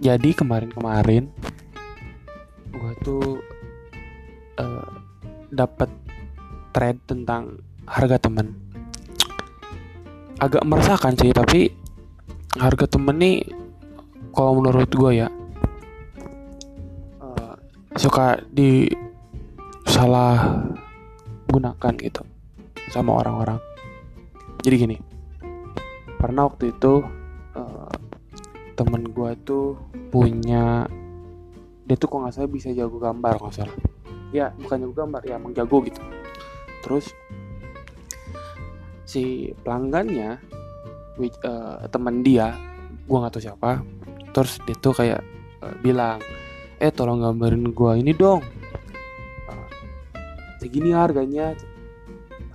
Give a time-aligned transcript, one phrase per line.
[0.00, 1.28] jadi kemarin-kemarin
[2.72, 3.44] gue tuh
[4.56, 4.88] uh,
[5.52, 5.92] dapat
[6.72, 8.56] thread tentang harga temen.
[10.40, 11.68] Agak meresahkan sih tapi
[12.56, 13.44] harga temen nih
[14.32, 15.28] kalau menurut gue ya
[17.20, 17.54] uh,
[17.92, 18.88] suka di
[19.84, 20.64] salah
[21.52, 22.24] gunakan gitu
[22.88, 23.60] sama orang-orang.
[24.64, 24.96] Jadi gini
[26.16, 27.19] pernah waktu itu
[28.80, 29.76] temen gue tuh
[30.08, 30.88] punya
[31.84, 33.36] dia tuh kok nggak salah bisa jago gambar.
[33.36, 33.76] Nggak salah.
[34.32, 36.00] Ya bukan jago gambar ya emang jago gitu.
[36.80, 37.12] Terus
[39.04, 40.40] si pelanggannya
[41.20, 42.56] which, uh, teman dia
[43.04, 43.82] gue nggak tahu siapa
[44.30, 45.20] terus dia tuh kayak
[45.60, 46.22] uh, bilang
[46.80, 48.40] eh tolong gambarin gue ini dong.
[49.44, 49.68] Uh,
[50.56, 51.52] segini harganya.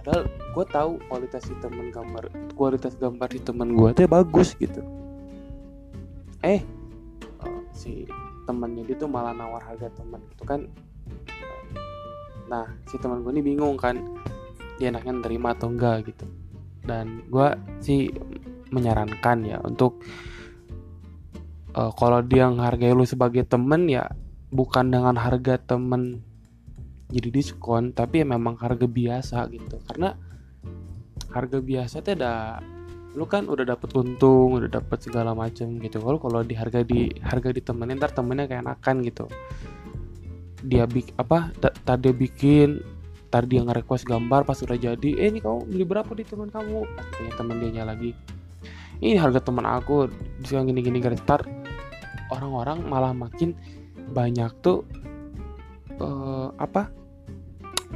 [0.02, 4.80] Padahal gue tahu kualitas si temen gambar kualitas gambar si temen gue tuh bagus gitu
[6.46, 6.62] eh
[7.42, 8.06] uh, si
[8.46, 10.70] temennya dia tuh malah nawar harga temen gitu kan.
[12.46, 13.98] Nah si teman gue ini bingung kan
[14.78, 16.30] dia enaknya nerima atau enggak gitu.
[16.86, 17.48] Dan gue
[17.82, 18.14] sih
[18.70, 20.06] menyarankan ya untuk
[21.74, 24.06] uh, kalau dia menghargai lu sebagai temen ya
[24.54, 26.22] bukan dengan harga temen
[27.10, 29.82] jadi diskon tapi ya memang harga biasa gitu.
[29.90, 30.14] Karena
[31.34, 32.62] harga biasa tuh ada
[33.16, 36.04] lu kan udah dapet untung udah dapet segala macem gitu.
[36.04, 39.26] Kalau kalau di harga di harga di temennya ntar temennya kayak enakan gitu.
[40.68, 42.84] Dia bik apa tadi bikin
[43.32, 46.84] tadi dia nge-request gambar pas udah jadi eh ini kamu beli berapa di teman kamu?
[46.84, 48.12] Katanya teman dia lagi.
[49.00, 50.12] Ini harga teman aku.
[50.44, 51.48] Diskon gini gini garis tar
[52.36, 53.56] orang-orang malah makin
[54.12, 54.84] banyak tuh
[56.04, 56.92] uh, apa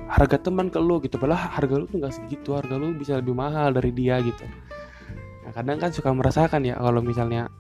[0.08, 1.20] harga teman ke lu gitu.
[1.20, 4.48] Padahal harga lu tuh nggak segitu harga lu bisa lebih mahal dari dia gitu
[5.60, 7.52] kadang kan suka merasakan ya kalau misalnya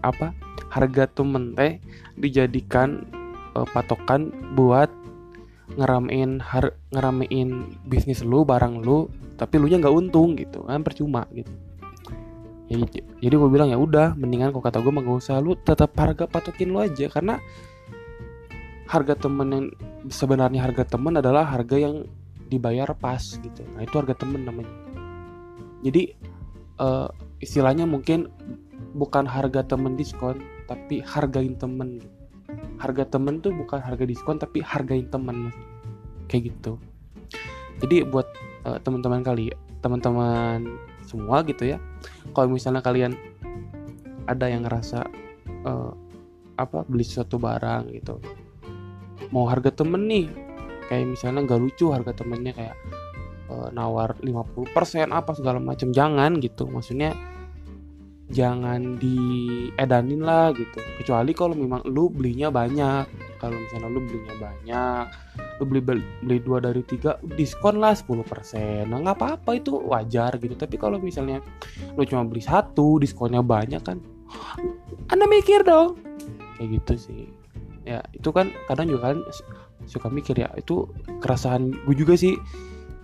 [0.00, 0.32] apa
[0.72, 1.76] harga temen teh
[2.16, 3.04] dijadikan
[3.52, 4.88] uh, patokan buat
[5.76, 11.28] ngeramein har ngeramein bisnis lu barang lu tapi lu nya nggak untung gitu kan percuma
[11.36, 11.52] gitu.
[12.72, 15.90] Jadi jadi gue bilang ya udah mendingan kok kata gue mah gak usah lu tetap
[15.98, 17.10] harga patokin lu aja.
[17.10, 17.36] Karena
[18.86, 19.66] harga temen yang
[20.06, 22.06] sebenarnya harga temen adalah harga yang
[22.46, 23.66] dibayar pas gitu.
[23.74, 24.70] Nah itu harga temen namanya.
[25.82, 26.14] Jadi
[26.80, 27.12] uh,
[27.44, 28.32] istilahnya mungkin
[28.96, 32.00] bukan harga temen diskon tapi hargain temen.
[32.80, 35.52] Harga temen tuh bukan harga diskon tapi hargain temen.
[36.26, 36.80] Kayak gitu.
[37.84, 38.26] Jadi buat
[38.64, 40.68] uh, teman-teman kali teman-teman
[41.08, 41.82] semua gitu ya
[42.36, 43.16] kalau misalnya kalian
[44.28, 45.08] ada yang ngerasa
[45.66, 45.90] uh,
[46.60, 48.20] apa beli sesuatu barang gitu
[49.32, 50.28] mau harga temen nih
[50.86, 52.76] kayak misalnya nggak lucu harga temennya kayak
[53.68, 55.92] nawar 50% apa segala macam.
[55.92, 57.12] Jangan gitu maksudnya
[58.30, 60.80] jangan diedanin lah gitu.
[61.02, 65.04] Kecuali kalau memang lu belinya banyak kalau misalnya lu belinya banyak
[65.60, 65.80] lu beli
[66.24, 70.54] beli dua dari tiga diskon lah 10% nah nggak apa-apa itu wajar gitu.
[70.54, 71.42] Tapi kalau misalnya
[71.98, 73.98] lu cuma beli satu diskonnya banyak kan
[75.10, 75.98] anda mikir dong.
[76.56, 77.22] Kayak gitu sih.
[77.82, 79.18] Ya itu kan kadang juga kan
[79.90, 80.86] suka mikir ya itu
[81.18, 82.38] keresahan gue juga sih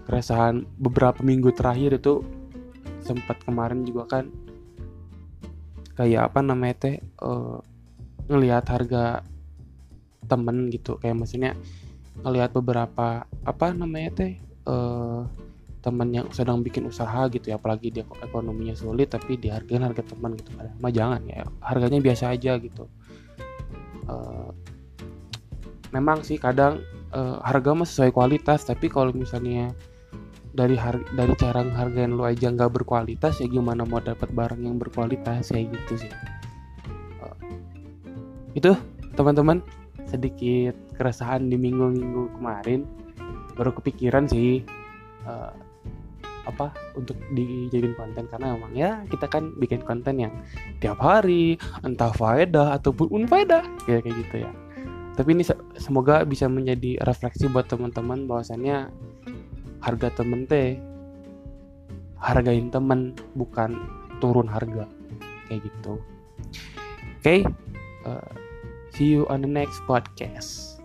[0.06, 2.22] keresahan beberapa minggu terakhir itu
[3.03, 4.25] sempat kemarin juga kan
[5.99, 7.59] kayak apa namanya teh uh,
[8.31, 9.27] ngelihat harga
[10.27, 10.99] temen gitu.
[11.03, 11.53] Kayak maksudnya
[12.22, 14.33] ngelihat beberapa apa namanya teh
[14.66, 15.27] uh,
[15.83, 20.34] temen yang sedang bikin usaha gitu ya apalagi dia ekonominya sulit tapi dihargain harga teman
[20.34, 20.50] gitu.
[20.55, 22.91] Mah jangan ya harganya biasa aja gitu.
[24.06, 24.50] Uh,
[25.91, 26.83] memang sih kadang
[27.15, 29.71] uh, harga mah sesuai kualitas tapi kalau misalnya
[30.56, 34.81] dari har dari cara hargain lu aja nggak berkualitas ya gimana mau dapat barang yang
[34.81, 36.12] berkualitas ya gitu sih.
[37.21, 37.37] Uh,
[38.56, 38.72] itu
[39.15, 39.61] teman-teman
[40.09, 42.89] sedikit keresahan di minggu-minggu kemarin.
[43.53, 44.65] Baru kepikiran sih
[45.28, 45.53] uh,
[46.48, 48.25] apa untuk dijadiin konten.
[48.33, 50.33] Karena emang ya kita kan bikin konten yang
[50.81, 54.51] tiap hari entah faedah ataupun unfaedah kayak kayak gitu ya.
[55.16, 55.45] Tapi ini
[55.81, 58.92] semoga bisa menjadi refleksi buat teman-teman bahwasannya
[59.81, 60.77] harga temen teh
[62.21, 63.77] hargain temen bukan
[64.19, 64.89] turun harga
[65.49, 67.41] kayak gitu oke okay?
[68.09, 68.31] uh,
[68.97, 70.76] see you on the next podcast